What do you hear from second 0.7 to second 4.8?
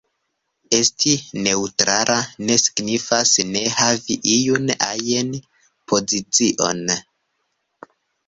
Esti “neǔtrala” ne signifas ne havi iun